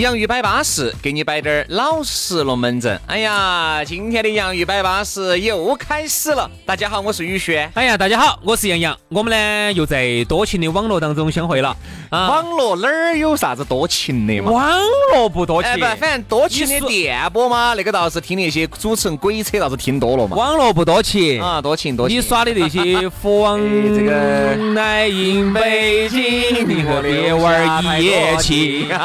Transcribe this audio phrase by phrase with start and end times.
[0.00, 2.98] 洋芋摆巴士，给你摆点儿老实龙门阵。
[3.06, 6.50] 哎呀，今天的洋芋摆巴士又开始了。
[6.64, 7.70] 大家好，我是宇轩。
[7.74, 8.96] 哎呀，大家好，我是杨洋。
[9.10, 11.76] 我们呢又在多情的网络当中相会了。
[12.08, 14.50] 啊，网络哪儿有啥子多情的嘛？
[14.50, 14.80] 网
[15.12, 20.34] 络不多情，不，反正多情的电波嘛，那个倒是听那些主持人鬼扯，倒是听多了嘛。
[20.34, 22.16] 网络不多情啊，多情多情。
[22.16, 23.60] 你耍的那些佛王
[23.94, 28.88] 这个来迎北京，你和别玩一夜情。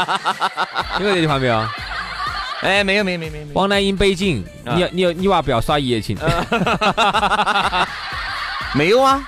[0.98, 1.64] 听过这句话没有？
[2.62, 3.46] 哎，没有，没有，没有，没有。
[3.54, 4.44] 王南英北京，
[4.76, 6.18] 你你你娃不要耍一夜情。
[8.74, 9.22] 没有啊，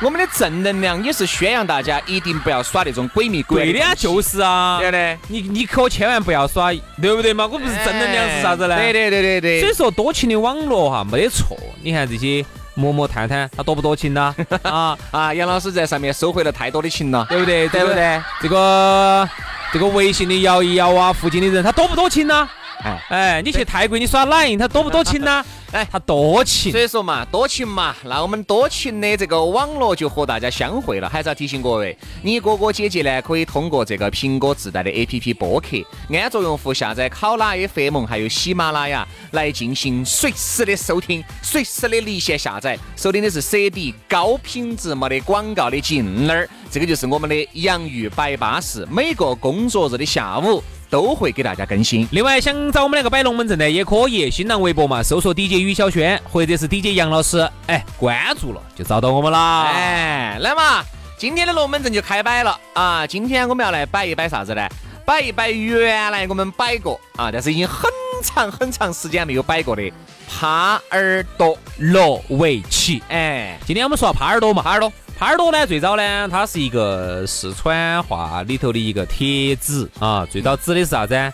[0.00, 3.64] 我们的正能量也是宣扬大家一定不要耍那种鬼迷鬼。
[3.64, 4.78] 对的呀，就是啊。
[4.78, 5.18] 对的。
[5.28, 7.44] 你你可千万不要耍，对不对嘛？
[7.46, 8.76] 我不是正能量是啥子呢？
[8.76, 9.60] 对对对对对。
[9.60, 11.56] 所以说多情的网络哈没得错。
[11.82, 14.34] 你看这些陌陌探探，他多不多情呢？
[14.62, 15.34] 啊 啊！
[15.34, 17.68] 杨老师在上面收回了太多的情了，对不对？
[17.68, 18.22] 对不对？
[18.40, 19.28] 这个。
[19.74, 22.48] 这个微信的摇一摇啊，附近的人他多不多情呢？
[22.82, 25.44] 哎哎，你去泰国你耍 Line，他多不多情呢？
[25.72, 26.70] 哎，他多情。
[26.70, 31.08] 所以说嘛，多情嘛，那我们多情的这个网络就和大家相会了。
[31.08, 35.68] 还是要提醒各位，你哥哥姐姐呢，可以通过这个苹果自带的 APP 播客，
[36.12, 46.48] 安卓用户下载考拉 FM 还有喜马拉雅来进行随时的收听，随时的离线下载，收听的是 CD 高品质没得广告的劲儿。
[46.70, 50.62] 这个就是我们的洋芋摆巴士，每个工作日的下午。
[50.94, 52.06] 都会给大家更新。
[52.12, 59.64] 另外，想找我们两个摆龙门阵的，也可以新浪微博嘛，搜索 DJ 于小轩或者是 DJ 杨老师，哎，关注了就找到我们了。
[59.64, 60.84] 哎，来嘛，
[61.18, 63.04] 今天的龙门阵就开摆了啊！
[63.04, 64.68] 今天我们要来摆一摆啥子呢？
[65.04, 67.90] 摆一摆原来我们摆过啊，但是已经很
[68.22, 69.82] 长很长时间没有摆过的
[70.30, 73.02] 耙耳朵罗维奇。
[73.08, 74.92] 哎，今天我们说耙耳朵嘛，耙耳朵。
[75.18, 80.26] 耙耳朵呢，最早呢，它是一个四川话里头的一个帖子啊。
[80.28, 81.32] 最早指的是啥子？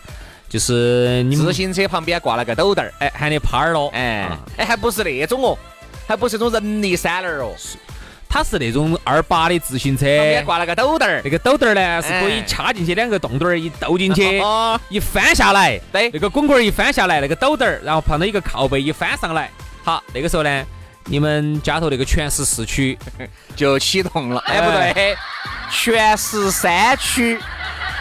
[0.49, 5.57] 就是你自行车旁边挂了个斗凳儿，哎，喊你耙耳朵，哎，哎，还不是那种哦，
[6.07, 7.55] 还不是那种人力三轮哦，
[8.29, 14.43] 它是那种二八的自行车，旁边挂了个斗凳儿，那个斗凳儿呢是可以掐进去两个洞洞儿，一斗进去，
[14.91, 19.51] 一翻下来，对，那个滚滚儿一翻下来，那个斗凳儿，然后碰到一个靠背一翻上来，
[19.83, 20.65] 好，那个时候呢。
[21.07, 22.99] 你们家头那个全时四驱
[23.57, 25.17] 就启动了，哎不对，
[25.71, 27.39] 全时三驱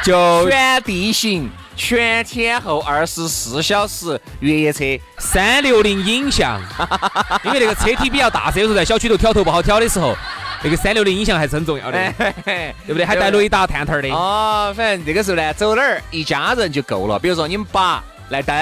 [0.03, 4.83] 就全地形、全天候、二十四小时越野车，
[5.17, 6.61] 三六零影像，
[7.43, 10.15] 因为那个车体比较大，所以说在小区头挑头不好挑的时候，
[10.63, 12.13] 那个三六零影像还是很重要的，
[12.45, 13.05] 对不对？
[13.05, 14.09] 还带雷达探头的。
[14.09, 17.17] 哦，反正这个时候呢，走哪儿一家人就够了。
[17.17, 18.55] 比如说你们爸来蹬，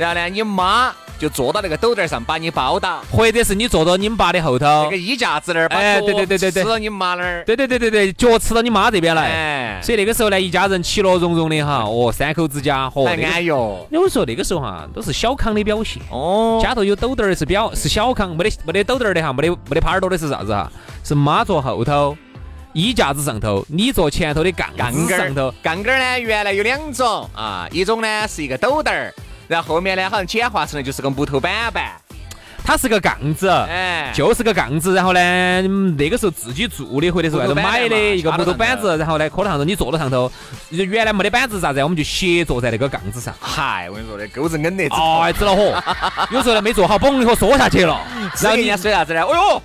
[0.00, 0.92] 然后呢，你妈。
[1.20, 13.86] 就坐到那个斗凳上把你包到，或者是你坐到你们爸的后头，那个衣架子那儿，哎，对对对对对，吃到你妈那儿，对对对对对，脚吃到你妈这边来，哎，所以那个时候呢，一家人其乐融融的哈，哦，三口之家，和安哟。
[13.90, 20.72] 有时候那个时候哈，都是小康的表现，哦，家头有斗凳儿是表是小康，没得没得斗凳儿的哈，没得没得耙耳朵的是啥子哈？
[21.04, 22.16] 是妈坐后头，
[22.72, 27.28] 衣架子上头，你坐前头的杠杠杆上头，杠杆呢原来有两种。
[27.36, 29.12] 啊，一种呢是一个斗凳儿。
[29.50, 31.90] 然后后面呢，好像简化成了就是个木头板板，
[32.62, 34.94] 它是个杠子，哎，就是个杠子。
[34.94, 35.62] 然后呢，
[35.98, 40.30] 那个时候自己做的或者是外头买的一个木头板子，然后呢，搁到上头，你坐到上头，
[40.68, 43.34] 原来没得板子啥子，我们就斜坐在那个杠子上。
[43.40, 45.82] 嗨，我跟你说，那钩子硬得哎，知了火。
[46.30, 48.00] 有时候呢没做好，嘣一下缩下去了。
[48.40, 49.20] 然后人家说啥子呢？
[49.20, 49.62] 哎呦！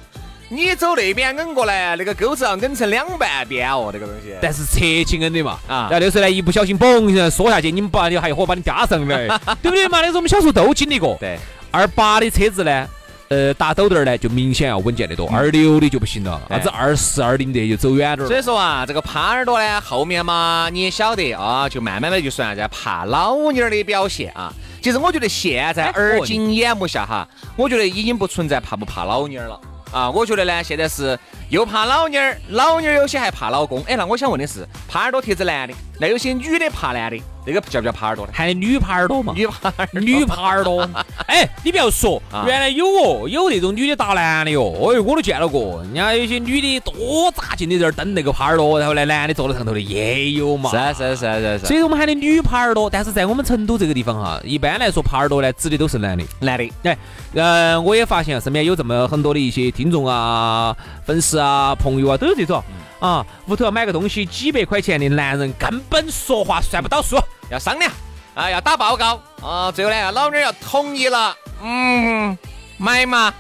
[0.49, 4.35] 你走那边摁过来，那个钩子要摁成两半边哦，那个东西。
[4.41, 9.27] 但是侧起摁的嘛，啊，然后那时候呢，一不小心嘣一下缩下去，你们把你还有火把你夹上来，
[9.61, 10.01] 对不对嘛？
[10.01, 11.17] 那时候我们小时候都经历过。
[11.19, 11.39] 对。
[11.71, 12.87] 二八的车子呢，
[13.27, 18.27] 呃，打斗凳呢就明显要稳健得多，二六的就不行了，啥子二四二零的就走远点儿。
[18.29, 24.53] 所以说啊，这个耙耳朵呢，后面嘛你也晓得啊，就慢慢的就算啥子怕老妞儿的表现啊。
[24.81, 27.27] 其实我觉得现在耳今眼目下哈，
[27.57, 29.59] 我觉得已经不存在怕不怕老妞儿了。
[29.95, 31.17] 啊，我觉得呢，现在是
[31.49, 33.81] 又怕老妞儿，老妞儿有些还怕老公。
[33.83, 38.31] 哎，那我想问的是，耙耳朵贴子男的，那有些女的怕男的，那个叫不叫耙耳朵呢？
[38.35, 40.89] 喊的女耙耳朵嘛，女耙耳朵，女耙耳朵。
[41.27, 44.71] 哎，你不要说，原来有哦，有那种女的打男的哟。
[44.91, 50.71] 哎，我都见了过，人家有些女的多扎劲的在那儿蹬那个耙耳朵，然后呢，男的坐在上头的也有嘛。
[50.71, 51.65] 是是是是是。
[51.67, 56.71] 所以我们喊的女耙耳朵，但是在我们成都这个地方哈，一般来说耙耳朵呢，指的都是男的，男的。
[56.83, 56.97] 哎，
[57.33, 60.75] 呃，我也发现身边有这么很多的一些听众啊、
[61.05, 62.63] 粉丝啊、朋友啊，都有这种。
[62.99, 67.17] 啊，屋头要买个东西几百块钱的男人根本说话算不到数，
[67.49, 67.91] 要商量。
[68.33, 69.21] 啊，要打报告。
[69.41, 72.37] 啊，最后呢，老娘要同意了，嗯，
[72.77, 73.33] 买嘛，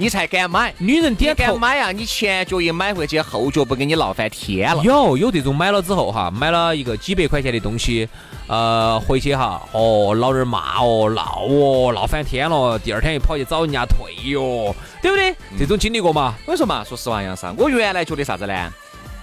[0.00, 0.72] 你才敢买。
[0.78, 4.82] 女人点头买啊，你前脚一买回去，后脚不给你闹翻天了。
[4.84, 8.08] 有有这种买了之后哈，买了一个几百块钱的东西，
[8.46, 14.72] 呃，回去哈，哦，老人骂哦，闹哦，闹翻天了，第二天又跑去找人家退哟，
[15.02, 15.34] 对不对？
[15.58, 16.34] 这种经历过嘛？
[16.46, 18.72] 我跟你说嘛，说实话，杨生，我原来觉得啥子呢？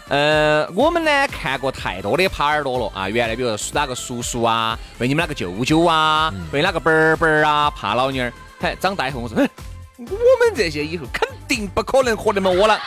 [0.08, 3.10] 呃，我们呢看过太多的耙耳朵了啊！
[3.10, 9.50] 原来比如说哪个叔叔啊，为你们哪个舅舅啊，为哪个伯伯儿啊怕老妞儿，嘿，长大以后我说，哼，
[9.98, 12.78] 我们这些以后肯定不可能和那么窝囊。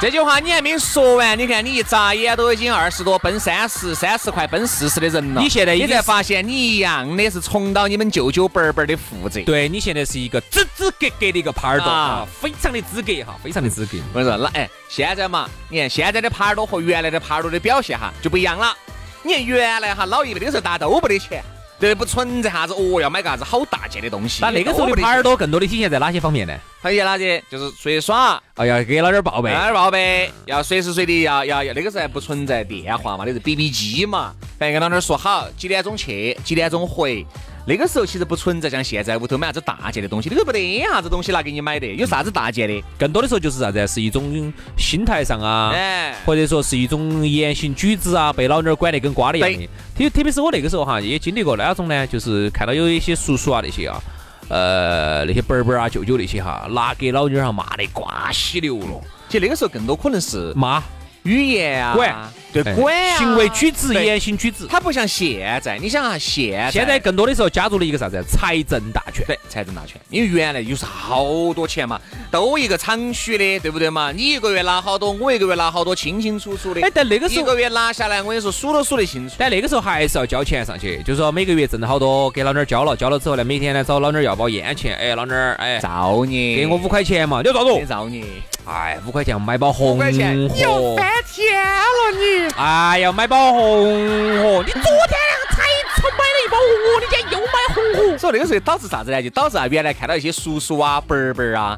[0.00, 5.40] 这句话你还没说完，你看你一眨眼都已经二十多奔三十，三十快奔四十的人了。
[5.40, 9.42] 你现在你才发现你一样的是重蹈你们舅舅伯伯的覆辙。
[9.44, 13.98] 对你现在是一个支支格格的一个耙耳朵啊，非常的资格哈，非常的资格。
[14.12, 18.74] 我跟你说，那哎，现在嘛，你看现在的耙耳朵和原来的耙耳朵的表现哈就不一样了。
[19.22, 21.44] 你看原来哈老一辈的时候大家都不得钱。
[21.82, 24.40] 对，不存在啥子哦，要买个啥子好大件的东西。
[24.40, 26.56] 那那个时候的耙耳朵更多的体现在哪些方面呢？
[26.80, 27.42] 体现哪些？
[27.50, 31.74] 就是出去耍，哎呀，给老点报备，老点报备，要随时随地要要要。
[31.74, 37.26] 那个时候还不存在电话嘛，那是 BB 机嘛，反正跟老点说好几点钟去，几点钟回。
[37.64, 42.82] 那个时候其实不存在像现在屋头买啥子大件的东西，那个不得啥子东西拿给你买的，有啥子大件的？
[42.98, 49.68] 更多的时候就是啥子，是一种心态上啊，哎，或者说是一种言行举止啊，被老娘管得跟瓜的一样的。
[49.96, 54.02] 特特别是我那个时候哈，也经历过那种呢，就是看到有一些叔叔啊那些啊，
[54.48, 59.00] 呃，那些伯伯啊、舅舅那些哈，拿给老娘哈骂得瓜稀流了。
[59.28, 60.82] 其实那个时候更多可能是骂。
[61.22, 62.12] 语言啊，管
[62.52, 62.76] 对管
[63.16, 65.78] 行为举止、言行举止，它不像现在。
[65.78, 68.22] 你想啊，现现在更多的时候加入了一个啥子？
[68.28, 69.24] 财政大权。
[69.26, 70.00] 对，财政大权。
[70.10, 72.00] 因为原来又是好多钱嘛，
[72.30, 74.12] 都一个厂区的，对不对嘛？
[74.12, 76.82] 你一个月拿好多，我一个月拿好多，清清楚楚的。
[76.82, 79.34] 哎，但那个时候一个月拿下来，我跟你说数都数得清楚。
[79.38, 84.94] 但那个时候还是要交钱上去，就是说每个月挣好多，给老娘交了，交了之后呢，每天呢找老娘要包烟钱。
[84.96, 87.86] 哎，老娘儿，哎，造孽，给我五块钱嘛，你要咋子？
[87.86, 88.24] 造孽。
[88.64, 92.48] 哎，五块钱买包红五要翻天了你！
[92.56, 95.18] 哎呀，买包红火，你昨天
[95.50, 95.62] 才
[95.96, 98.18] 才买了一包红河，你今天又买红火。
[98.18, 99.20] 所以那个时候导致啥子呢？
[99.20, 101.76] 就导致啊，原来看到一些叔叔啊、伯伯啊，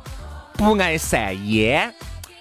[0.59, 1.91] 不爱散烟。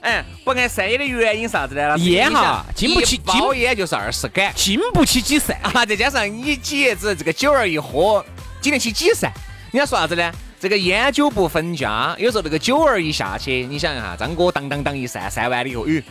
[0.01, 1.97] 哎，不爱散烟的原因啥子呢？
[1.99, 5.85] 烟哈，经不起包烟就是二十杆，经不起几散啊！
[5.85, 8.25] 再加上你几爷子这个酒儿一喝，
[8.59, 9.31] 经得起几散？
[9.71, 10.31] 人家说啥子呢？
[10.63, 16.01] 这个烟酒不分家，有时候那个酒儿一下去，你想一下，张哥当当当一扇扇完了以后，哎，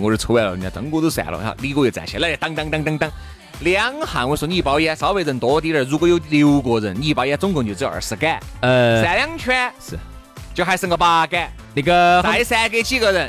[0.00, 3.10] 我这抽完了，人家张哥都散了，哈，李哥又站起来，当当当当当，
[3.60, 9.98] 两下，我说你一包烟稍微人多点儿，如果有六个人，你一包烟总共就只有二十杆，呃，扇两圈是，
[10.54, 13.28] 就还剩个八杆，那个再散给几个人，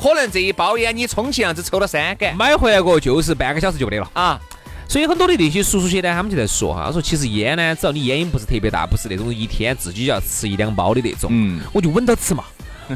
[0.00, 4.10] 可能这一包烟你充其量只抽了三杆，买回来过就是半个小时就不得了。
[4.14, 4.40] 啊。
[4.88, 12.44] 所以很多的那些叔叔些呢，他们就在说哈，他说其实烟呢，只要你烟瘾不是特别大，不是那种一天自己就要吃一两包的那种，嗯，我就稳到吃嘛。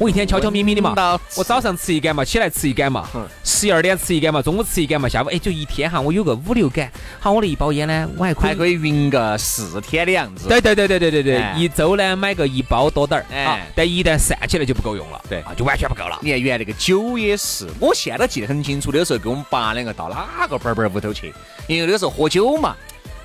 [0.01, 0.95] 我一天悄悄咪咪的嘛，
[1.37, 3.09] 我早上吃一杆嘛，起来吃一杆嘛，
[3.45, 10.49] 十二点吃一杆嘛，中午吃一杆嘛，下午哎就一天哈，我有个五六杆，好，我那一包烟呢，我还可以还可以匀个四天的样子。
[10.49, 16.19] 对对对对对对对，一周呢买个一包多点儿，哎，但一旦散起来就不够用了，对，就完全不够了。
[16.23, 21.33] 你看原来那个酒也是，我现在记得很清楚，那个时候跟我们爸两个到哪个伯伯屋头去，
[21.67, 22.75] 因为那个时候喝酒嘛。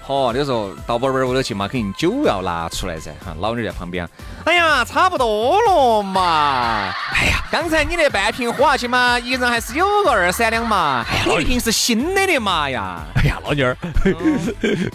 [0.07, 3.11] 哦，那时候到儿屋头去嘛，肯定酒要拿出来噻。
[3.25, 4.07] 哈，老妞在旁边。
[4.45, 6.93] 哎呀，差不多了嘛。
[7.13, 11.05] 哎呀，刚才你那半瓶喝下去嘛，一人还是有个二三两嘛。
[11.09, 13.01] 哎呀，你那瓶是新的的嘛呀。
[13.15, 13.75] 哎呀，老妞儿，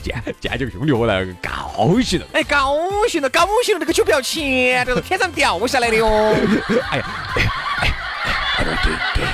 [0.02, 2.26] 见见这个兄弟伙来，高兴了。
[2.32, 2.74] 哎，高
[3.06, 6.08] 兴了，高兴了，那个酒不要钱，这是天上掉下来的哟。
[6.90, 7.04] 哎呀，
[7.36, 7.42] 哎
[7.82, 7.94] 哎
[8.56, 9.26] 哎，给给，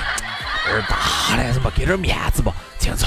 [0.69, 1.69] 二大的，是不？
[1.69, 2.51] 给点面子不？
[2.77, 3.05] 这样子。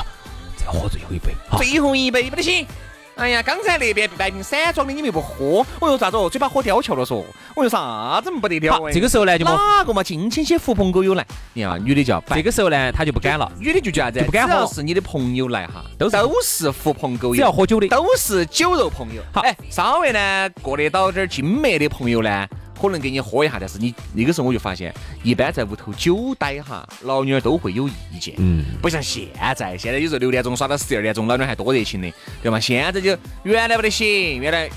[0.66, 2.66] 喝最后一杯，最后一杯不得行。
[3.14, 6.31] 哎呀，刚才那边半瓶散装的你们又不喝，我说咋子哦？
[6.31, 7.23] 嘴巴喝刁翘了嗦。
[7.54, 8.90] 我说啥子不得了？
[8.90, 10.02] 这个时候呢，就哪个嘛？
[10.02, 11.25] 尽情些狐朋狗友来。
[11.52, 13.52] 你看，女的叫这个时候呢，他就不敢了。
[13.59, 14.23] 女的就叫啥子？
[14.25, 14.54] 不敢喝。
[14.54, 19.23] 只要是你的朋友来哈，都都是狐朋狗友，只要喝酒的，都是酒肉朋友。
[19.31, 22.49] 好，哎，稍微呢过得到点精美的朋友呢。
[22.81, 28.35] 可能给你喝一下，但是你那个时候我就发现，一般在屋头久待哈，老女儿都会有意见。
[28.38, 29.26] 嗯，不像现
[29.57, 32.12] 在，现在有时候六点钟耍到十二点钟，老女儿还多热情的，
[32.43, 32.59] 对吗？
[32.59, 34.69] 现在就原来不得行，原来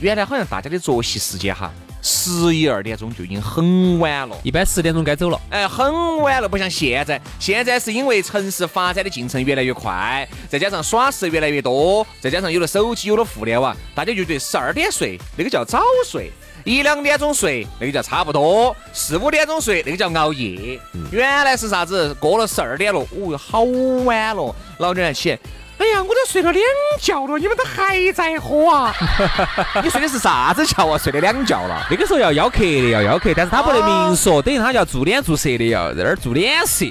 [0.00, 1.72] 原来好像大家的作息时间哈。
[2.02, 5.40] 十一二点钟就已经很晚了，一般十点钟该走了。
[5.50, 7.20] 哎，很晚了，不像现在。
[7.40, 16.30] 现在是因为城市发展的进程越来越快，再加上耍事越来越多，再加上有了手机，有了互联网，大家就觉得十二点睡那个叫早睡，
[16.66, 20.80] 一两点钟睡那个叫差不多，四五点钟睡那个叫熬夜。
[21.12, 22.12] 原来是啥子？
[22.14, 23.60] 过了十二点了，哦哟，好
[24.04, 25.38] 晚了，老娘起。
[25.78, 26.64] 哎呀，我都睡了两
[27.00, 28.92] 觉了，你们都还在喝啊？
[29.80, 30.98] 你睡的是啥子觉啊？
[30.98, 31.86] 睡了两觉了？
[31.88, 36.84] 那个时候要邀客的，要邀客，但是他不能明说，等于他要做脸做色的，要在那儿做脸色。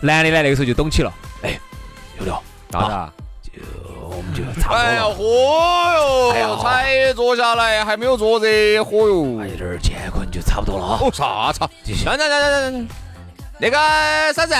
[0.00, 1.12] 男的呢，那个时候就懂起了。
[1.42, 1.60] 哎，
[2.18, 3.27] 有了，咋子？
[4.38, 4.78] 就差不多了。
[4.78, 6.58] 哎呀，嚯哟！
[6.62, 9.44] 才坐下来，还没有坐热，火哟！
[9.44, 10.98] 有点见可能就差不多了啊。
[11.02, 11.68] 哦，啥操？
[12.06, 12.84] 来来来来来，
[13.58, 13.76] 那个
[14.34, 14.54] 啥子。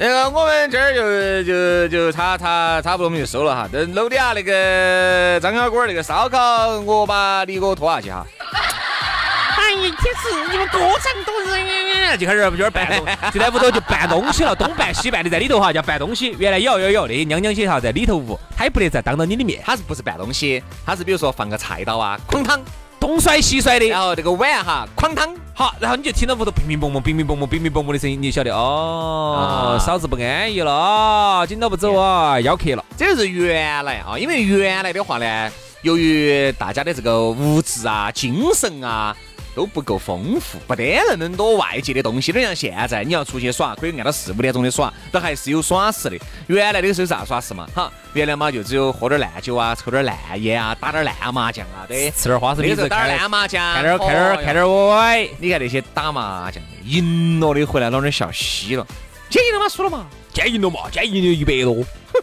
[0.00, 8.24] 那个我们这儿就就就差差差不多我们就收了哈，等楼底下那个张小官那个烧烤，我把你给我拖下去哈。
[9.58, 16.34] 哎呀，天是你们歌唱多人，就开始就办东， 就在屋头就办东西了，东办西办的在里头哈，叫办东西。
[16.38, 20.62] 原来有有有那些娘娘些哈在里头屋，他也不得再当着你的面，他是不是办东西？
[20.86, 22.60] 他是比如说放个菜刀啊，哐当。
[23.00, 32.84] 东摔西摔的，然后这个碗哈哐当，好，然后你就听到屋头乒乒乓乓、乒乒乓乓、乒乒乓乓的声音，你就晓得哦，嫂子不安逸了啊，紧到不走啊，要客了。
[32.96, 35.50] 这就是原来啊，因为原来的话呢，
[35.82, 39.16] 由于大家的这个物质啊、精神啊。
[39.58, 42.30] 都不够丰富，不得那么多外界的东西。
[42.30, 46.16] 都像现在，你要出去耍，可以按到四五点钟的耍，都还是有耍事的。
[46.46, 47.66] 原来那个时候啥耍事嘛？
[47.74, 55.28] 哈，原来嘛就只有喝点烂酒啊，抽点烂烟啊，打点烂麻将啊，对，吃点花生米，打点烂麻将，看点看点看点歪。
[55.40, 58.86] 你看那些打麻将的，赢了的回来，老点笑嘻了。
[59.28, 59.68] 今赢了吗？
[59.68, 60.06] 输了嘛？
[60.32, 60.82] 今赢了嘛？
[60.92, 62.22] 今赢了一百多，哼，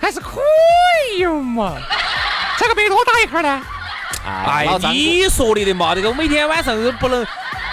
[0.00, 0.40] 还是可
[1.16, 1.76] 以嘛？
[2.58, 3.62] 才个百多打一块呢？
[4.24, 7.26] 哎，你说的的嘛，这个每天晚上不能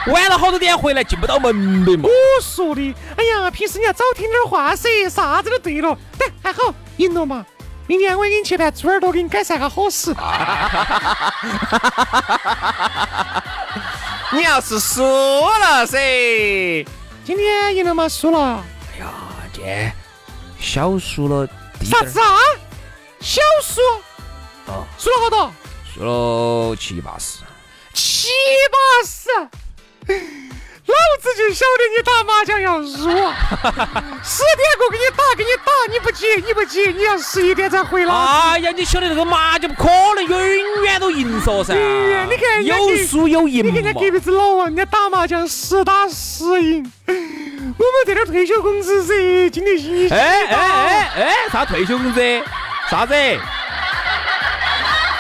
[0.08, 2.08] 晚了好多点回来进不到门的嘛。
[2.08, 2.12] 我
[2.42, 5.98] 说的，哎呀，平时你要早听点话噻，啥子都对了。
[6.18, 7.46] 但还好赢了嘛，
[7.86, 10.16] 明天我给你去盘猪耳朵，给你改善下伙食。
[14.32, 15.98] 你要是输了噻，
[17.26, 18.08] 今天赢了吗？
[18.08, 18.64] 输了。
[18.94, 19.12] 哎呀，
[19.54, 19.92] 今天
[20.60, 21.48] 小输了。
[21.84, 22.38] 啥子啊？
[23.20, 23.82] 小输？
[24.68, 25.52] 哦，输了好多？
[25.98, 27.40] 输了七八十，
[27.92, 28.28] 七
[28.72, 29.30] 八十，
[30.86, 33.34] 老子就晓得你打麻将要输啊！
[34.24, 38.14] 十点过给你打，给你打，你不急，你不急，你要十一点才回来。
[38.14, 41.74] 哎呀，你晓得这个麻将不可能永远都赢说噻？
[41.74, 46.92] 你看有输有赢你看人家隔壁子老王，人家打麻将十打十赢。
[47.08, 50.10] 我们这点退休工资噻，经得起。
[50.10, 52.44] 哎哎哎哎，啥退休工资？
[52.88, 53.16] 啥子？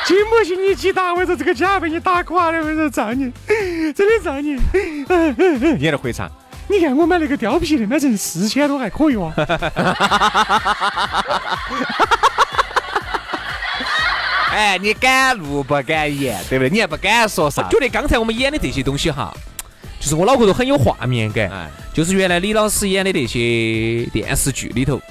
[0.08, 1.14] 信不信你去打？
[1.14, 3.30] 我说这个家被你打垮了，我说造你，
[3.94, 4.54] 真的造你。
[4.54, 6.32] 你在那回唱，
[6.70, 9.34] 你看我买那个貂皮的，买成四千多还可以哇。
[14.50, 16.70] 哎，你敢怒不敢言，对不对？
[16.70, 17.68] 你还不敢说啥？
[17.70, 19.36] 觉得刚才我们演的这些东西哈，
[20.00, 25.02] 就是我脑壳头很有画面感，就是原来李老师演的那些电视剧里头。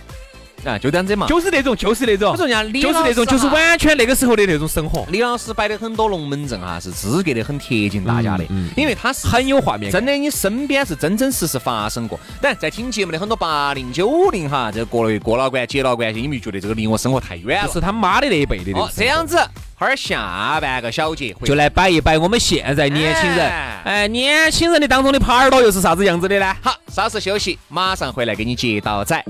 [0.67, 5.07] 啊，就这样子嘛，就是那种，就是那种，就是那种，就是完全那个时候的那种生活。
[5.11, 8.45] 李老师摆的很多龙门阵哈，是资格的很贴近大家的，
[8.77, 12.19] 因为他是很有画面，真的，你身边是真真实实发生过。
[12.41, 17.73] 但在听节目的很多八零九零哈，这过了过老关、接老关系，你们觉得这个离我生活太远了？
[17.73, 18.73] 是他妈的那一辈的。
[18.73, 19.37] 哦，这样子，
[19.77, 23.51] 哈儿下半个小节就来摆一摆我们现在年轻人，
[23.85, 26.55] 哎，年轻人的当中的耙耳朵又是啥子样子的呢？
[26.61, 29.25] 好，稍事休息，马上回来给你接到仔。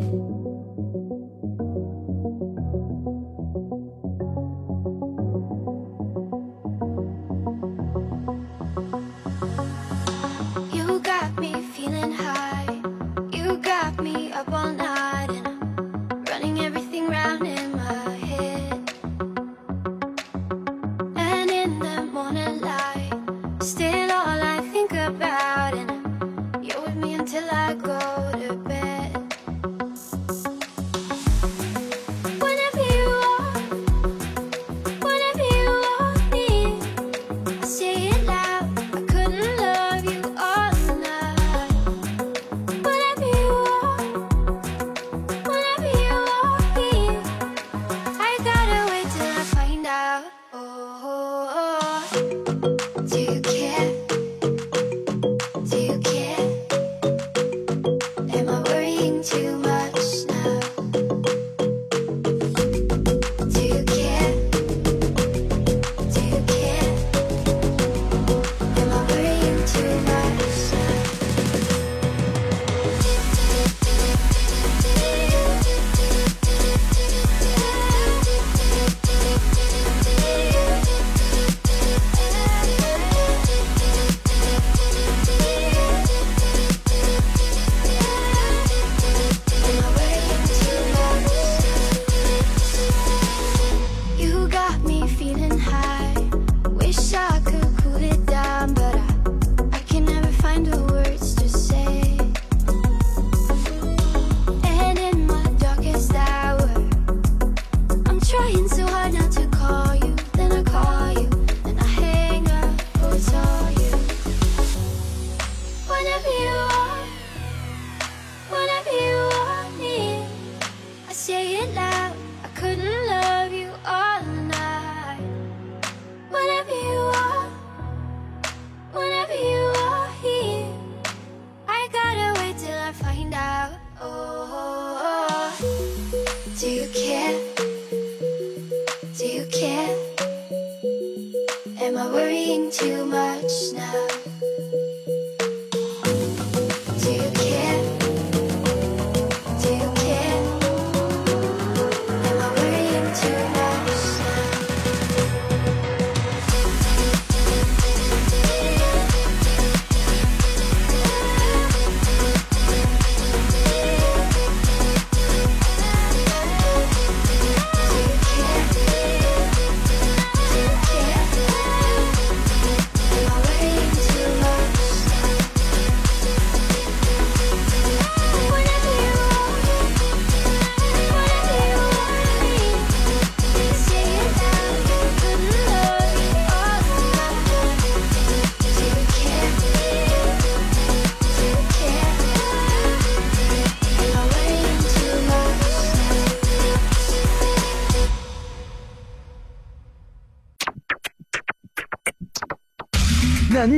[141.87, 144.26] Am I worrying too much now?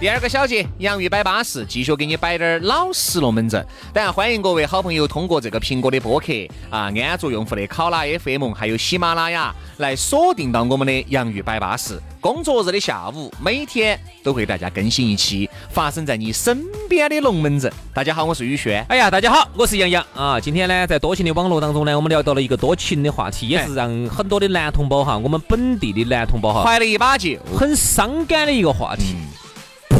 [0.00, 3.62] 第二个小节，洋芋摆巴士，继续给你摆点儿老实龙门阵。
[3.92, 6.32] 当然，欢迎各位好朋友通过这个苹果的播客
[6.70, 12.00] 啊，安卓用户的考拉 FM，还有喜马拉雅来锁定到我们的洋芋摆巴士。
[12.18, 17.70] 工作日的下午，每天都会大家更新一期发生在你身边的龙门阵。
[17.92, 18.82] 大家好，我是宇轩。
[18.88, 20.40] 哎呀，大家好，我是杨洋啊。
[20.40, 29.14] 今天呢，在多情的网络当中呢，我们聊到了一个多情的话题，也是让很多的男同胞哈，我们本地的男同胞哈，怀了一把劲，很伤感的一个话题。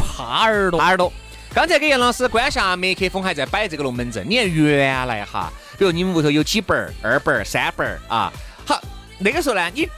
[0.00, 1.12] 耙耳朵，耙耳朵。
[1.52, 4.24] 刚才给杨老师关下麦克风，还在摆这个龙门阵。
[4.28, 8.32] 你看原来哈，比如你们屋头有几本儿、二本儿、三本儿啊。
[8.64, 8.80] 好，
[9.18, 9.88] 那个时候呢，你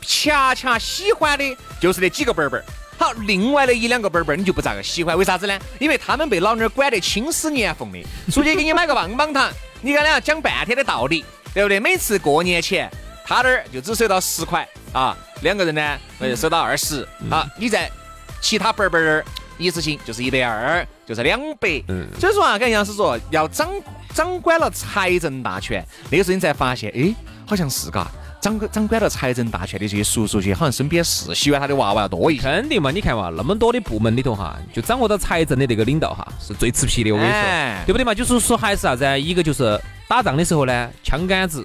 [0.00, 2.64] 恰恰喜欢的就是那几个本本儿。
[2.98, 5.58] 好，另外的一两个本本儿你就不咋个喜欢，为啥子呢？
[5.78, 8.02] 因为他们被老娘管得青丝年缝的。
[8.32, 11.78] 出去给你买个棒棒糖，你跟两讲半天的道理，对不对？
[11.78, 12.90] 每次过年前，
[13.22, 17.06] 他那儿就只收到十块啊，两个人呢，就收到二十。
[17.28, 17.90] 好，你在
[18.40, 19.24] 其他本本儿。
[19.58, 21.82] 一次性就是一百二，就是两百。
[21.88, 23.66] 嗯，所以说啊，跟杨师说，要掌
[24.12, 27.14] 掌管了财政大权，那个时候你才发现，哎，
[27.46, 28.06] 好像是嘎，
[28.38, 32.42] 掌掌管了财政大权的这些叔叔些，好像身边是喜欢他的娃娃要多一些。
[32.42, 37.10] 肯定嘛，你看嘛，那么多的部门里头哈，就掌握到财政的那个领导哈，是最吃皮的。
[37.12, 37.40] 我跟你说，
[37.86, 38.12] 对不对嘛？
[38.12, 39.18] 就是说还是啥子？
[39.18, 41.64] 一个就是打仗的时候呢，枪杆子。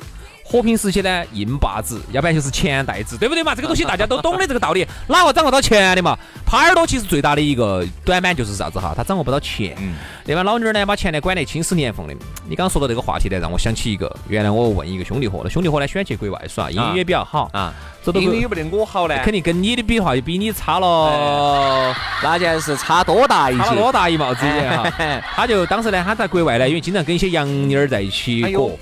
[0.52, 3.56] 和平时期呢，硬把子，要不然就是钱袋子，对不对嘛？
[3.56, 6.18] 这个东西大家都懂的这个道理，哪个掌握到钱的嘛？
[6.46, 8.94] 耙耳朵其实最大的一个短板就是啥子哈？
[8.94, 9.78] 他掌握不到钱。
[9.80, 9.94] 嗯。
[10.26, 12.14] 那帮老妞儿呢，把钱呢管得青丝年缝的。
[12.50, 17.74] 你刚刚说到这个话题呢，让我想起一个，原来我问一个兄弟伙，那兄弟伙呢喜欢去国外耍，英语也比较好啊。
[18.16, 21.96] 英语又不得我好呢，肯定跟你的比的话就比你差了。
[22.22, 23.74] 那件是差多大一差？
[23.74, 24.92] 多大一毛之间哈？
[25.34, 28.78] 他就当时呢，他在国外呢，因为经常跟一些洋妞儿在一起过。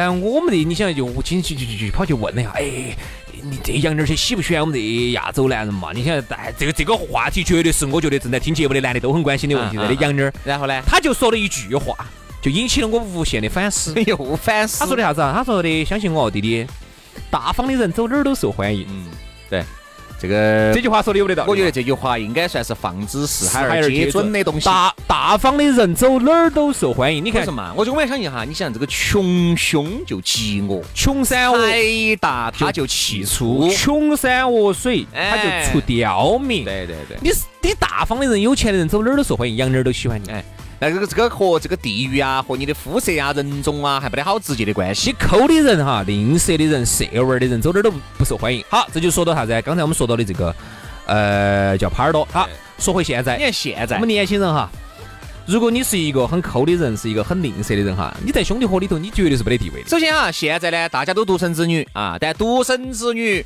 [0.00, 2.96] 然后我们的，你想就进去就就就跑去问了一下，哎，
[3.42, 5.90] 你这杨妮儿些喜不喜欢我们这亚洲男人嘛？
[5.94, 9.76] 你想，哎，这个这个话题绝对是我觉得正在听节目的男的都很关心的问题。
[9.76, 11.94] 那洋妞，然后呢，他就说了一句话，
[12.40, 13.94] 就引起了我无限的反思。
[14.08, 14.80] 又反思。
[14.80, 15.34] 他说的啥子啊？
[15.36, 16.66] 他说的，相信我，弟弟，
[17.30, 18.86] 大方的人走哪儿都受欢迎。
[18.88, 19.04] 嗯，
[19.50, 19.62] 对。
[20.20, 24.66] 这个这句话说的有得道理，我觉得这句话应该算是放之四海而皆准的东西。
[24.66, 27.24] 大大方的人走哪儿都受欢迎。
[27.24, 27.72] 你看什么？
[27.74, 36.64] 我就我也相信哈，你想这个穷凶就吉我，穷山恶水大他就气粗，穷山恶水他就出刁民。
[36.64, 40.28] 对对对，你是你大方的人，有钱的人走哪儿都受欢迎，养哪儿都喜欢你。
[40.30, 40.44] 哎。
[40.82, 45.12] 那这个这个和这个地域啊，和你的肤色啊、人种啊，还不得好直接的关系。
[45.12, 48.64] 抠的人哈，吝啬的人、色味的人，走哪儿都不受欢迎。
[48.70, 49.60] 好，这就说到啥子？
[49.60, 50.56] 刚才我们说到的这个，
[51.04, 52.26] 呃，叫耙耳朵。
[52.32, 54.70] 好，说回现在，你看现在我们年轻人哈，
[55.44, 59.88] 如果你是一个很抠的人，是一个很吝啬的人哈，你在兄弟伙里头，你绝对是没得地位的。
[59.90, 63.44] 首先哈，现在呢，大家都独生子女啊，但独生子女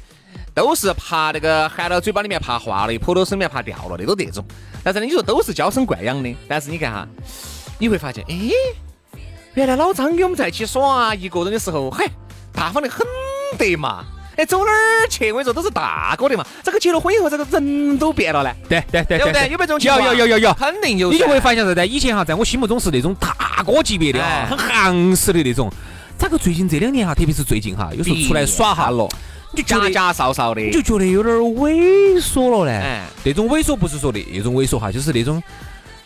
[0.55, 4.45] 都是怕那个含到嘴巴里面怕化了，泼到手里面怕掉了的，都这种。
[4.83, 7.07] 但是呢，你说都是娇生惯养的，但是你看哈，
[7.79, 8.51] 你会发现，哎，
[9.55, 12.07] 原来老张跟我们在一起耍一个人的时候，嘿，
[12.53, 13.05] 大方的很
[13.59, 14.05] 得嘛。
[14.37, 15.31] 哎，走哪儿去？
[15.31, 16.45] 我跟你说，都是大哥的嘛。
[16.61, 18.53] 这个结了婚以后，这个人都变了嘞。
[18.69, 19.43] 对对对，对不对？
[19.45, 20.03] 有没有这种情况？
[20.03, 21.13] 有有有有有，肯定有。
[21.13, 25.73] 你就会发现，啥子以前哈，在我心目中是那种大哥级别的啊，很行实的那种。
[26.19, 29.09] 咋个最近这两年哈，特别是最近哈，有时候出来耍哈了。
[29.55, 32.73] 就假假少少的，你就觉得有点猥琐了呢。
[32.73, 35.43] 哎，那种猥琐不是说那种猥琐哈，就是那种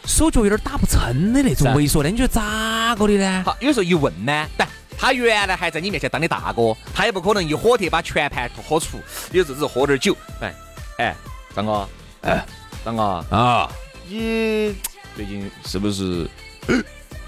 [0.05, 2.09] 手脚有点打不撑的那种猥琐呢。
[2.11, 3.43] 你觉得咋个的呢？
[3.45, 8.99] 好，有时候一问呢，但他原来还在你面前当的大哥，他也不可能一火铁把全盘喝出，
[9.33, 10.17] 有时候只是喝点酒。
[10.41, 10.55] 哎，
[10.99, 11.17] 哎，
[11.55, 11.89] 张哥，
[12.23, 12.45] 哎，
[12.85, 13.71] 张哥啊，
[14.09, 14.75] 你
[15.17, 16.29] 最近是不是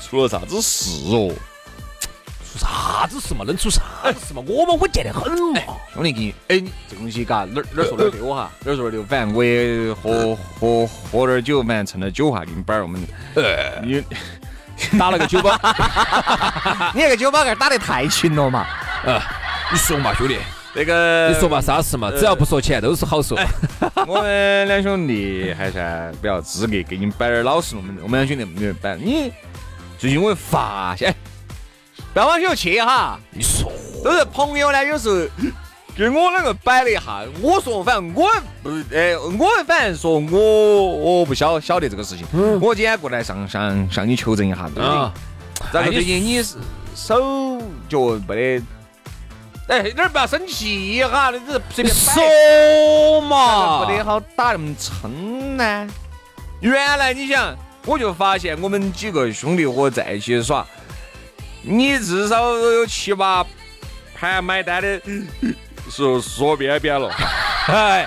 [0.00, 1.33] 出了啥子事哦？
[2.52, 3.44] 出啥子事嘛？
[3.46, 3.80] 能出啥
[4.12, 4.42] 子事嘛？
[4.46, 5.60] 我们稳健得很嘛。
[5.94, 9.02] 兄弟，给你，哎，这个东西嘎哪儿哪儿说的对我哈，哪儿说的对。
[9.04, 13.00] 反正我也喝喝喝点酒，反正趁着酒哈给你摆我们。
[13.82, 14.02] 你
[14.98, 15.52] 打了个酒保，
[16.92, 18.66] 你那个酒保盖打得太勤了嘛。
[19.04, 19.20] 呃，
[19.70, 20.38] 你说嘛，兄弟，
[20.74, 22.10] 那个你说嘛，啥事嘛？
[22.10, 23.38] 只要不说钱都是好说。
[24.08, 28.02] 我们两兄弟还算比较资格，给你们摆点老实龙门阵。
[28.02, 28.96] 我们两兄弟没摆。
[28.96, 29.32] 你
[29.98, 31.14] 最近我发现。
[32.12, 33.70] 不要往心里去哈，你说。
[34.02, 35.16] 都是朋友呢，有时候
[35.94, 38.30] 给我两个摆了一下，我说反正我
[38.62, 40.86] 不，哎，我反正说我
[41.18, 42.26] 我不晓晓得这个事情，
[42.60, 45.10] 我今天过来向向向你求证一下，对不对？
[45.72, 46.56] 然后最近你是
[46.96, 48.64] 手脚没得，
[49.68, 55.86] 哎，哪儿不要生气哈，你只是随便说嘛，不得好打那么撑呢。
[56.60, 60.66] 原来你想，我就发现我们几个兄弟伙在一起耍，
[61.62, 63.44] 你至少都有七八
[64.14, 65.00] 盘买单的。
[65.90, 67.10] 说说边边了，
[67.66, 68.06] 哎，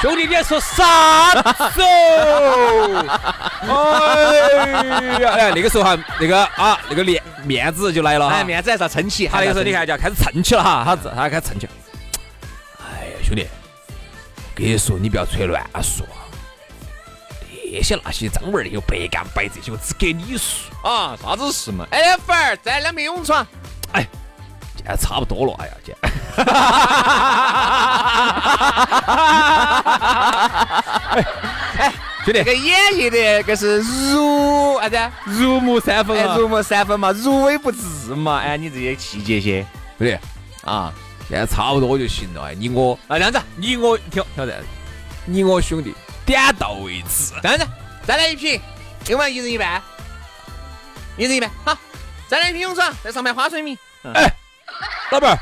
[0.00, 1.82] 兄弟，你说啥子？
[3.66, 9.26] 哎呀，哎，那个时候哈，那个啊，那个面面子就来了哈，面子还是要撑起。
[9.26, 11.68] 他那个时候你看就要开始撑起了哈，他他开始撑起。
[12.78, 13.48] 哎呀，兄弟，
[14.54, 16.06] 跟你说，你不要出去乱说，
[17.76, 21.86] 那些那些脏味儿的又白干白这些，我只给你说啊，啥子事嘛？
[21.90, 23.46] 哎，粉儿在两瓶勇闯，
[23.92, 24.06] 哎。
[24.86, 25.96] 哎，差不多了，哎呀，姐。
[31.78, 31.90] 哎，
[32.22, 33.78] 兄弟，这个演绎的这是
[34.12, 35.10] 入啥子？
[35.24, 36.36] 入木三分啊！
[36.36, 38.40] 入木三分嘛，入微不至嘛。
[38.40, 39.64] 哎，你这些细节些，
[39.96, 40.18] 兄弟
[40.64, 40.92] 啊，
[41.30, 42.42] 现在差不多就行了。
[42.50, 44.56] 哎，你我啊，这样子，你我挑挑战，
[45.24, 47.32] 你我兄弟点到为止。
[47.42, 47.66] 这样子，
[48.06, 48.60] 再来一瓶，
[49.06, 49.82] 另外一人一半，
[51.16, 51.50] 一人一半。
[51.64, 51.76] 好，
[52.28, 53.76] 再来一瓶泳装，在上面花水米。
[54.14, 54.32] 哎。
[55.12, 55.38] 老板儿，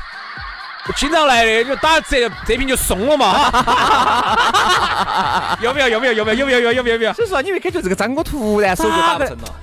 [0.87, 3.49] 我经常来的，就打这，这瓶就送了嘛。
[5.61, 5.89] 有没有？
[5.89, 6.13] 有没有？
[6.13, 6.37] 有没有？
[6.37, 6.59] 有没有？
[6.59, 6.93] 有没有？
[6.93, 7.13] 有没有？
[7.13, 9.55] 所以说，你会感觉这个张哥突然手就打不成了。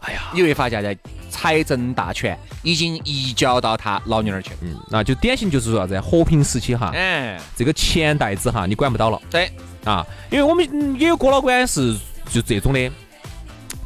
[0.00, 0.96] 哎呀，你会发现，在
[1.28, 4.52] 财政大权已经移交到他老娘那儿去。
[4.62, 6.00] 嗯，那就典型就是说啥子？
[6.00, 9.20] 和平时期哈，哎，这个钱袋子哈，你管不到了。
[9.28, 9.52] 对，
[9.84, 11.96] 啊，因为我们也有哥老倌是
[12.30, 12.90] 就这种的，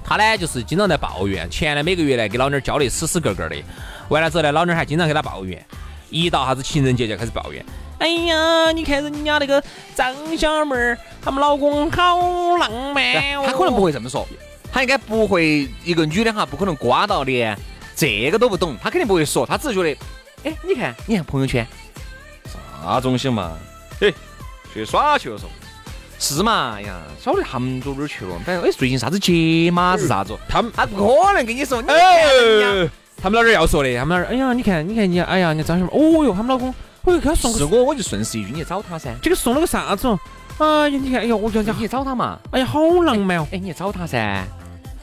[0.05, 3.57] 他呢就是经常在抱怨，钱呢每个月呢给老娘交的死死格格的。
[4.09, 5.65] 完了之后呢，老娘还经常给他抱怨，
[6.11, 7.65] 一到啥子情人节就开始抱怨。
[7.99, 9.63] 哎呀，你看人家那个
[9.95, 12.19] 张小妹儿，他们老公好
[12.59, 13.15] 浪漫。
[13.47, 14.27] 他可能不会这么说，
[14.73, 17.57] 他应该不会一个女的哈，不可能瓜到连
[17.95, 19.97] 这个都不懂，他肯定不会说，他只是觉得，
[20.45, 21.65] 哎，你看，你看朋友圈，
[22.53, 23.57] 啥东西嘛？
[24.01, 24.13] 哎，
[24.75, 25.49] 去耍去了说，
[26.23, 26.75] 是嘛？
[26.77, 28.31] 哎呀，晓得他们走哪儿去了？
[28.47, 30.39] 反正哎，最近啥子节嘛是啥子？
[30.49, 32.91] 他们他不可能跟你说，你看。
[33.21, 39.13] 他们老儿要说的，他们那儿，哎呀，你看，你看，你，哎呀，你张小妹，哦哟，他们老公，我又给他送，是我，我就顺势一句，你去找他噻。
[39.21, 40.09] 这个送了个啥子？
[40.59, 42.39] 哎呀，你看，哎呀，我讲讲，你去找他嘛。
[42.53, 43.47] 哎呀，好浪漫哦。
[43.51, 44.45] 哎，你去找他噻。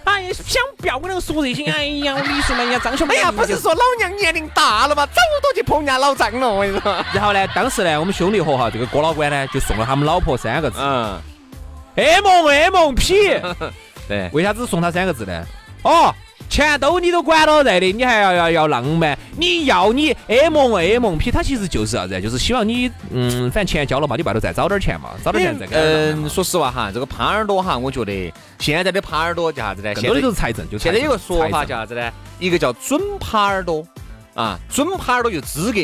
[0.10, 1.66] 哎呀，想不要跟那个说这些。
[1.72, 6.50] 哎呀，我跟你说嘛，人家张兄，哎呀，不是说老娘年龄大了嘛，早都去碰人家老张了。
[6.50, 7.06] 我跟你说。
[7.14, 10.80] 然后呢，当时呢，我们兄弟伙哈，这个郭老倌呢，就送了他们老婆三个字。
[10.82, 11.22] 嗯。
[11.96, 13.40] M M P。
[14.08, 14.30] 对。
[14.34, 15.46] 为啥子送他三个字呢？
[15.84, 16.14] 哦。
[16.50, 19.18] 钱都你都管到在的，你还要要要浪漫？
[19.38, 22.20] 你要你 A 梦 A 梦 P，他其实就是啥子？
[22.20, 25.76] 就是希望你嗯，反正钱交了嘛，你外头再找点钱嘛，找点钱再给。
[25.78, 29.94] 嗯，说实话哈，这个耙耳朵哈，我觉得现在的耙耳朵叫啥子呢？
[29.94, 32.12] 更多的都是财政，就现在有个说法叫啥子呢？
[32.40, 33.86] 一个叫准耙耳朵
[34.34, 35.80] 啊，准耙耳朵就资格。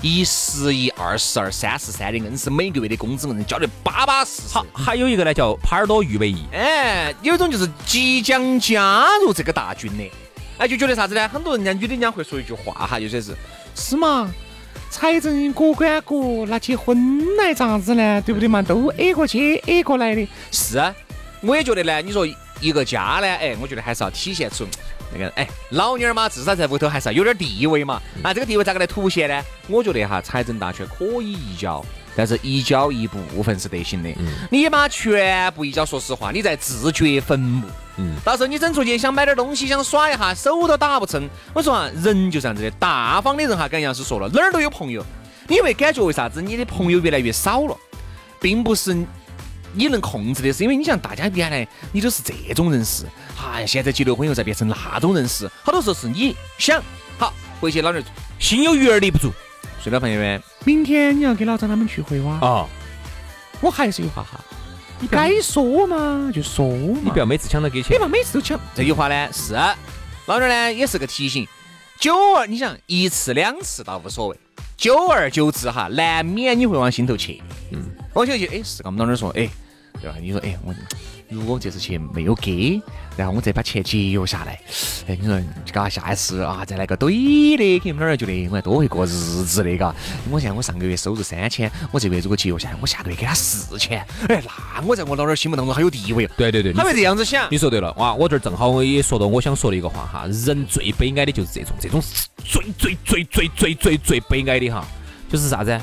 [0.00, 4.54] 一十一、二十二、三十三的，硬是每个月的工资硬交的巴巴适适。
[4.54, 6.44] 好，还有一个呢，叫耙耳朵预备役。
[6.52, 10.08] 哎，有一种就是即将加入这个大军的，
[10.58, 11.28] 哎，就觉得啥子呢？
[11.28, 13.34] 很多人家女的人家会说一句话哈，就说是
[13.74, 14.30] 是嘛，
[14.88, 18.22] 财政各管各，那结婚来咋子呢？
[18.22, 18.62] 对不对嘛？
[18.62, 20.28] 都 A 过去 A 过来的。
[20.52, 20.94] 是啊，
[21.40, 22.00] 我也觉得呢。
[22.02, 22.24] 你说
[22.60, 24.64] 一个家呢，哎，我觉得还是要体现出。
[25.12, 28.00] 那个哎，老妞儿嘛，至少在屋头还是要有点地位嘛。
[28.22, 29.42] 那这个地位咋个来凸显呢？
[29.68, 34.10] 我觉得哈，财政大权可以移交，但是移交一部分是得行的。
[34.50, 37.66] 你把全部移交，说实话，你在自掘坟墓。
[37.96, 38.16] 嗯。
[38.24, 41.28] 到时候你整出去想买点东西，想耍一下，手都打不成。
[41.54, 45.04] 我说啊，人就这样子的，大方的人哈，跟杨师说了，哪儿都有朋友。
[45.46, 47.76] 你会感觉为啥子你的朋友越来越少了，
[48.40, 48.96] 并不是。
[49.72, 53.04] 你能控制的是，因为你像大家原来你都是这种人士，
[53.40, 56.82] 哎，现在结了婚又再变成那种人士，好多时候是你想
[57.18, 58.02] 好回去老娘
[58.38, 59.30] 心有余而力不足。
[59.80, 62.34] 睡了朋友们，明天你要给老张他们聚会哇？
[62.40, 62.66] 啊，
[63.60, 64.40] 我还是有话哈，
[64.98, 68.58] 你该说嘛就说嘛，你不要每次抢到给钱，你不要每次都抢。
[68.74, 69.54] 这句话呢是
[70.26, 71.46] 老娘呢也是个提醒，
[72.00, 74.36] 久而你想一次两次倒无所谓，
[74.76, 77.40] 久而久之哈，难免你会往心头去。
[77.70, 77.87] 嗯，
[78.18, 79.48] 往心头去，哎，是跟我们老儿说，哎。
[80.00, 80.16] 对吧？
[80.20, 80.72] 你说，哎，我
[81.28, 82.80] 如果这次去没有给，
[83.16, 84.60] 然后我再把钱节约下来，
[85.08, 89.92] 哎，你说，嘎，下一次啊，再来个怼的，给你们老儿觉得我还多会过日子的，嘎。
[90.30, 96.28] 我现在我上个月收入三千，我这个月如果节约下来，我下个月给他四千，哎，那我在我老儿心目当中还有地位。
[96.36, 97.48] 对对对，他会这样子想。
[97.50, 102.00] 你说对了，哇，我这儿正好我也说到我想说的一个话哈，人最悲哀的就是这种，这种
[102.44, 104.86] 最最最最最最最悲哀的哈，
[105.28, 105.76] 就是啥子？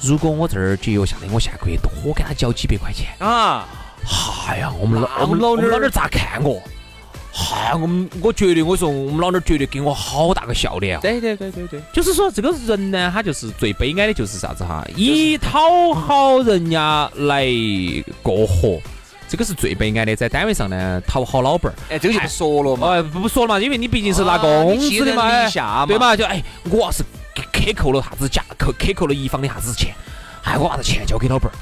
[0.00, 3.66] 如果我这儿节约下来，我下个月多给他交几百块钱啊！
[4.46, 6.62] 哎呀，我们老我们老娘儿咋看我？
[7.30, 11.00] 嗨，我们我觉得我说我们老娘儿绝对给我好大个笑脸啊。
[11.00, 14.84] 对对对对对，就是说这个人呢，他就是最悲哀的就是啥子哈？
[14.96, 17.46] 以讨好人家来
[18.22, 18.80] 过活，
[19.28, 20.16] 这个是最悲哀的。
[20.16, 21.74] 在单位上呢，讨好老板儿。
[21.90, 22.88] 哎，这个就不说了嘛。
[22.88, 25.48] 哎，不说了嘛，因为你毕竟是拿工资的嘛，
[25.86, 26.16] 对嘛？
[26.16, 27.04] 就哎，我要是
[27.52, 29.94] 克扣了啥子价，克克扣了一方的啥子钱，
[30.44, 31.54] 哎，我把这钱交给老板儿，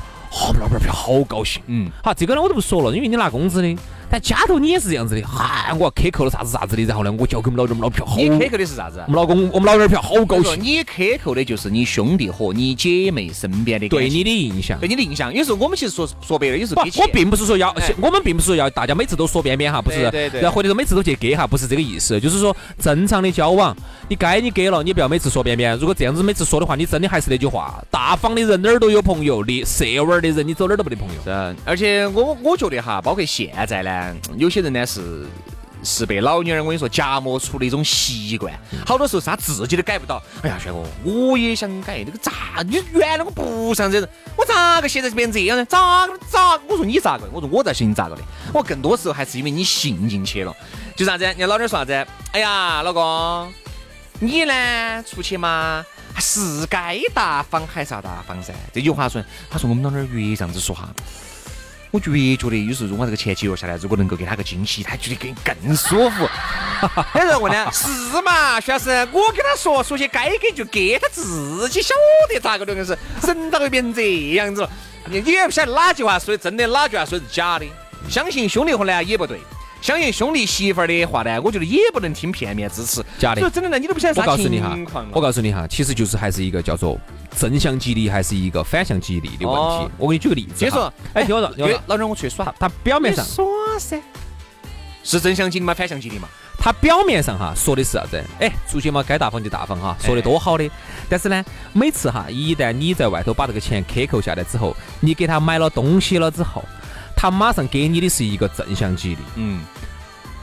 [0.47, 1.63] 我们老板儿好高兴。
[1.67, 3.77] 嗯，好，这个呢我都不说了，因为你拿工资的。
[4.11, 8.17] 但家头你也是这样子的，嗨，我要克扣了啥子啥子的，然后呢，我交给我们老爹，我们老票好。
[8.17, 9.03] 你克扣的是啥子？
[9.07, 10.63] 我们老公，我们老爹票好高兴。
[10.63, 15.33] 你克扣的就是你兄弟和你姐妹身边的对你的印象，对你的印象。
[15.35, 20.41] 有时候我们其实说说白了，有时候我并不是说要，我们并不是说要大家每次都说边边哈，不是，对对。
[20.41, 23.77] 然后或者说每次都去给哈，不是这个意思，就是说正常的交往，
[24.09, 25.77] 你该你给了，你不要每次说边边。
[25.79, 31.15] 如果这样子每次说的话，你真的还是那句话，大方的人哪儿都有朋友，你色玩的人你走哪儿都没得朋友。
[31.25, 33.96] 是，而且我我觉得哈，包括现在呢，
[34.37, 34.73] 有些人。
[34.77, 35.27] 呢是
[35.83, 38.53] 是被老女人我跟你说夹磨出的一种习惯，
[38.85, 40.21] 好多时候是他自己都改不到。
[40.43, 42.63] 哎呀，轩哥，我也想改，这个咋？
[42.67, 45.65] 你原来我不像这人，我咋个现在是变这样呢？
[45.65, 46.61] 咋个咋？
[46.69, 47.27] 我说你咋个？
[47.33, 48.23] 我说我在想你咋个的？
[48.53, 50.53] 我更多时候还是因为你信进去了。
[50.97, 51.25] 就啥子？
[51.25, 52.07] 人家老点说啥子？
[52.33, 53.53] 哎呀，老公，
[54.19, 55.85] 你呢出去嘛，
[56.19, 58.53] 是该大方还是要大方噻？
[58.75, 60.89] 这句话说，他说我们老点越这样子说哈。
[61.91, 66.29] 我越觉得，有时候如果这个钱节约下来，如果能够给他个惊喜，他觉得更更舒服。
[67.15, 68.61] 有 人问呢，是嘛？
[68.61, 71.95] 徐老师，我跟他说，说些该给就给，他自己晓
[72.29, 72.97] 得咋个的，是
[73.27, 74.71] 人咋会变成这样子了？
[75.07, 77.67] 你也不晓得哪句话说的真的，哪句话说的是假的？
[78.11, 79.41] 相信兄弟伙呢也不对。
[79.87, 83.41] 相信兄弟媳妇儿的话呢，我觉得也不能听片面之词，假的。
[83.41, 84.77] 说真的呢，你都不晓得我告诉你哈，
[85.13, 86.99] 我告诉你哈，其实就是还是一个叫做
[87.39, 89.89] 正向激励，还是一个反向激励的问题。
[89.97, 90.55] 我给你举个例子。
[90.57, 93.45] 接着说，哎，听我说，老娘我出去耍，他表面上耍
[93.79, 94.03] 噻，
[95.05, 95.73] 是正向激励吗？
[95.73, 96.29] 反向激励嘛？
[96.59, 98.21] 他表面上哈说的是啥子？
[98.41, 100.69] 哎，出去嘛该大方就大方哈，说的多好的。
[101.09, 106.65] 但是呢，每次哈一旦你在外头把这个钱克扣下来之后，你给他买了东西了之后，
[107.15, 109.19] 他马上给你的是一个正向激励。
[109.37, 109.61] 嗯。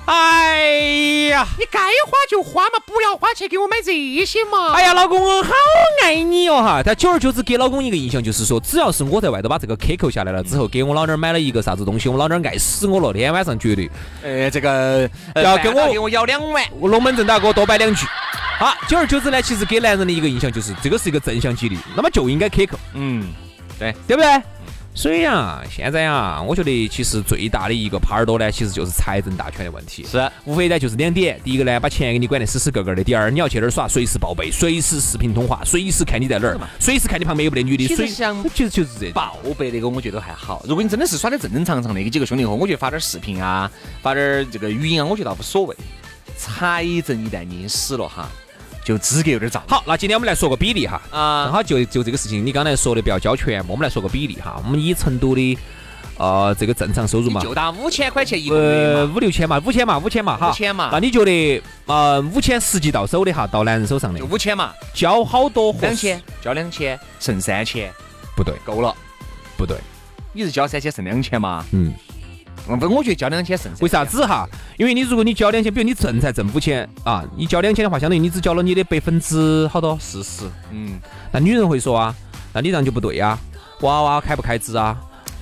[0.05, 3.93] 哎呀，你该花就花嘛，不要花钱给我买这
[4.25, 4.73] 些嘛。
[4.73, 5.53] 哎呀，老公，我好
[6.03, 6.83] 爱你哦哈。
[6.83, 13.89] 他久而久之给老公一个印象就是说，只要是我在外头把这个克扣下来了之后，给我老娘买了一个啥子东西，我老娘爱死我了，天晚上绝对，
[14.21, 18.05] 呃，这个要跟我给我要两万，龙门阵都要给我多摆两句。
[18.59, 22.77] 好，久而久之呢，其实给男人的一个印象就是这个是一个正向激励，那么就应该克扣。
[22.93, 23.25] 嗯，
[23.79, 24.41] 对，对不对？
[24.95, 30.05] 所以啊，现在啊，我觉得其实最大的一个耙耳朵呢，其实就是财政大权的问题。
[30.05, 37.87] 是，无非呢就是两点：第一个呢，把钱给你管得死死个个的；第二，你要去哪儿耍，随时报备，随时视频通话，随时看你在哪儿，随时看你旁边有没得女的。
[37.87, 40.63] 其实想，其实就是这报备那个，我觉得还好。
[40.67, 43.69] 如果你真的是耍的正正常常的，几个兄弟伙，我觉得发点视频啊，
[44.01, 45.75] 发点这个语音啊，我觉得倒无所谓。
[46.37, 48.29] 财政一旦你死了哈。
[48.83, 49.63] 就资格有点早。
[49.67, 51.01] 好，那今天我们来说个比例哈。
[51.11, 51.45] 啊。
[51.45, 54.61] 正好就就这个事情，你刚才说的不要交全部，我们来说个比例哈。
[54.63, 55.57] 我们以成都的
[56.17, 60.51] 呃这个正常收入嘛，就当五千块钱一个月呃五六千嘛，五千嘛，五千嘛哈。
[60.51, 60.89] 五千嘛。
[60.91, 64.19] 那你觉得呃五千实际到手的哈，到男人手上的？
[64.19, 64.73] 就五千嘛。
[64.93, 65.73] 交好多？
[65.81, 66.21] 两千。
[66.41, 67.91] 交两千，剩三千。
[68.35, 68.53] 不对。
[68.65, 68.93] 够了。
[69.57, 69.77] 不对。
[70.33, 71.65] 你是交三千剩两千吗？
[71.71, 71.93] 嗯。
[72.65, 73.71] 不，我觉得交两千剩。
[73.81, 74.47] 为啥子哈？
[74.77, 80.43] 因为你如果你交两千，比如你挣才挣五千啊，你交两千的话，相当于你只交了你的百分之好多四十。
[80.71, 80.99] 嗯。
[81.31, 82.15] 那女人会说啊，
[82.53, 83.37] 那你这样就不对呀，
[83.81, 84.97] 娃娃开不开支啊，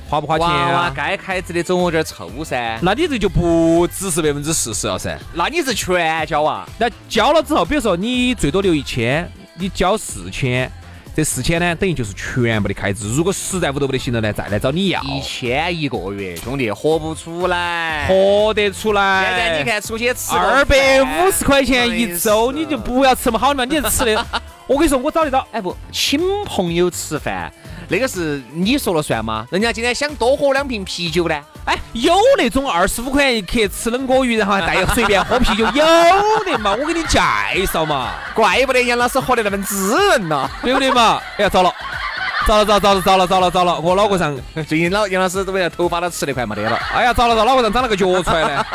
[0.10, 0.72] 花不花钱啊？
[0.72, 2.80] 娃娃该开支的总有点凑噻。
[2.82, 5.18] 那你这就不只是百分之四十了噻。
[5.34, 6.68] 那你是全交啊？
[6.80, 10.72] 那交了之后，比如说你最多留一千，你交四千。
[11.14, 13.14] 这四千呢，等于就是全部的开支。
[13.14, 15.02] 如果实在屋头不得行了呢，再来找你要。
[15.04, 19.26] 一千一个月，兄弟，活不出来，活得出来。
[19.26, 24.26] 现在你看出去吃二百五十块钱一周，你就不要吃那么好的嘛，你吃的。
[24.68, 25.46] 我跟你说，我找得到。
[25.52, 27.52] 哎不，请朋友吃饭。
[27.90, 29.46] 那个是你说了算吗？
[29.52, 31.36] 人家今天想多喝两瓶啤酒呢？
[31.66, 36.74] 哎，有那种二十五块钱一克吃冷锅鱼，然后还带随便喝啤酒，有的嘛？
[36.74, 37.20] 我给你介
[37.72, 38.12] 绍嘛。
[38.34, 41.22] 怪不得杨老师喝得那么滋润呢，对不对嘛？
[41.38, 41.72] 哎呀，糟了，
[42.48, 43.80] 糟了，糟糟了，糟了，糟了，糟了！
[43.80, 44.36] 我脑壳上
[44.68, 45.70] 最近老杨老师怎么样？
[45.70, 46.80] 头发都吃得快没得了。
[46.96, 48.66] 哎呀，糟了，糟，脑壳上长了个脚出来了。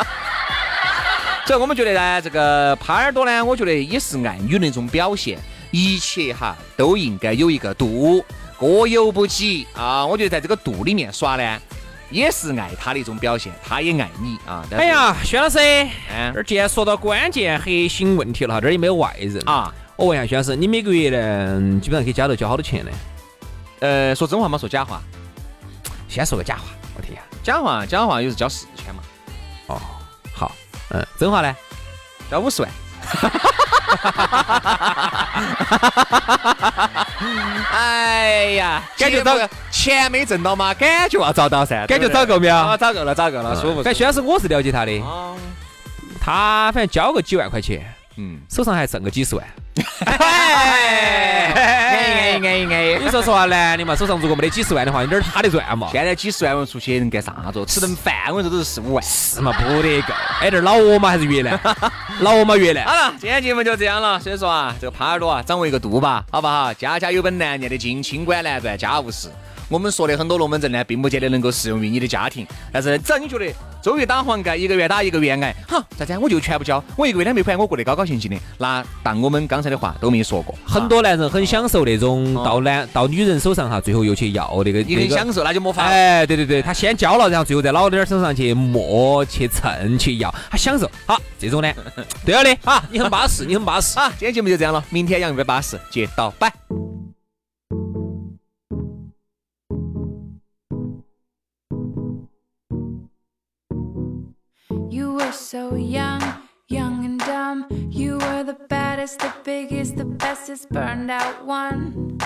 [1.44, 5.38] 所以我们觉得呢，这个耙耳朵呢，我觉得也是爱女的一种表现，
[5.72, 8.24] 一切哈都应该有一个度。
[8.58, 10.06] 过犹不及啊！
[10.06, 11.60] 我觉得在这个度里面耍呢，
[12.10, 14.64] 也是爱他的一种表现，他也爱你啊。
[14.70, 15.58] 哎呀，薛老师，
[16.14, 19.74] 嗯这既然说到关键核心问题了哈，这儿也没有外人啊。
[19.96, 22.90] 我问一下薛老师，你每个月呢，基本上给家头交好多钱呢？
[23.80, 24.56] 呃，说真话吗？
[24.56, 25.00] 说假话？
[26.08, 26.62] 先说个假话，
[26.96, 27.20] 我听一下。
[27.42, 29.02] 假话，假话又是交四千嘛？
[29.66, 29.80] 哦，
[30.34, 30.52] 好，
[30.90, 31.54] 嗯，真话呢？
[32.30, 32.70] 交五十万。
[37.72, 39.36] 哎呀，感觉找
[39.86, 40.74] 钱没挣到吗？
[40.74, 42.56] 感觉要找到噻，感觉找够没有？
[42.56, 43.82] 啊找够了，找够了，舒服。
[43.84, 45.00] 但徐老师，我是了解他的，
[46.20, 49.46] 他反正交个几万块钱，嗯，手上还剩个几十万。
[50.06, 52.98] 哎哎哎哎！
[53.00, 55.88] 你说实话，男的嘛，手上如果没得几十万的话，你哪儿他的赚嘛？
[55.92, 57.64] 现在几十万我出去能干啥子？
[57.66, 59.04] 吃顿饭我说都是四五万。
[59.04, 59.52] 是嘛？
[59.52, 60.12] 不得够。
[60.40, 61.10] 哎，这老挝嘛？
[61.10, 61.58] 还是越南？
[62.20, 62.56] 老挝嘛？
[62.56, 62.84] 越南？
[62.84, 64.18] 好了，今天节目就这样了。
[64.18, 66.74] 所以说啊，这个耙耳朵啊，掌握一个度吧，好不好？
[66.74, 69.28] 家家有本难念的经，清官难断家务事。
[69.68, 72.46] 我们说的很多龙门阵呢，并不见得能够适用于你的家庭。
[72.72, 73.52] 但是只要你觉得
[73.82, 76.16] 周月打黄盖，一个月打一个月挨，好，咋子？
[76.18, 78.36] 我就全部交，我一个月两百块，我过得高高兴兴的。
[78.58, 85.84] 那当我们刚才的话都没说过，很多男人很享受那种到男到女人手上哈，最后又去要那个，你很享受，那就没法。
[85.84, 90.90] 哎，对对对，他先交了，然后最后在老点身上去磨、去蹭、去要，他享受。
[91.06, 91.72] 好，这种呢，
[92.24, 93.98] 对了的，好，你很巴适，你很巴适。
[93.98, 96.52] 好，今天节目就这样了，明天杨一百八十，接到拜。
[105.32, 106.20] So young,
[106.68, 107.66] young and dumb.
[107.90, 112.18] You were the baddest, the biggest, the bestest, burned out one.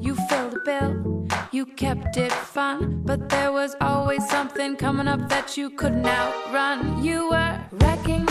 [0.00, 5.28] You filled a bill, you kept it fun, but there was always something coming up
[5.28, 7.04] that you couldn't outrun.
[7.04, 8.26] You were wrecking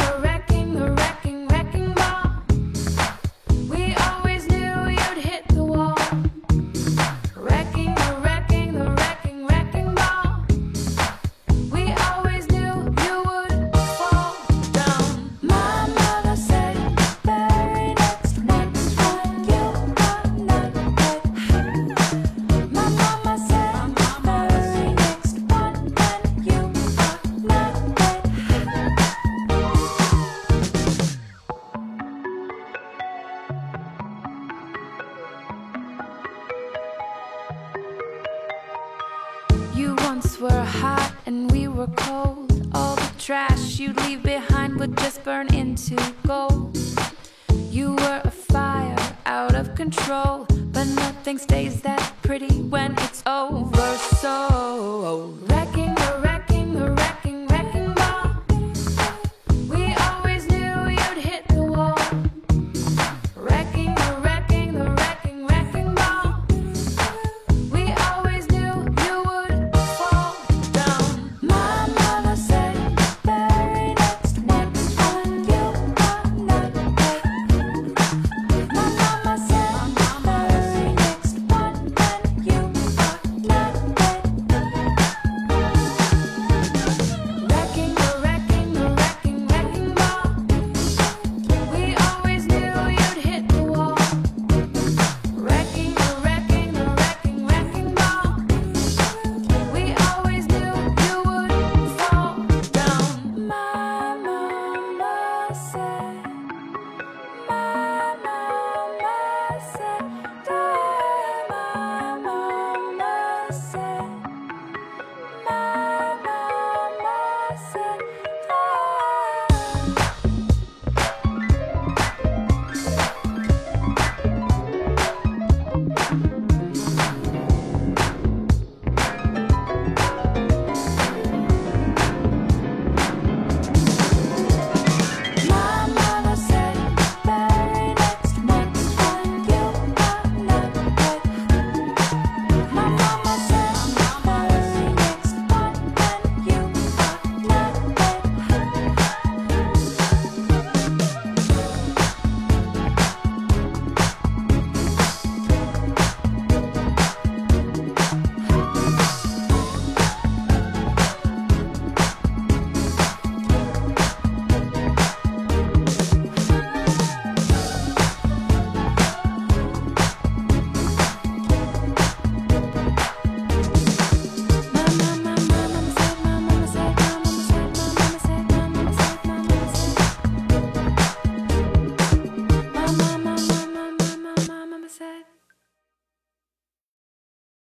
[50.16, 53.98] control, but nothing stays that pretty when it's over.
[54.22, 54.55] So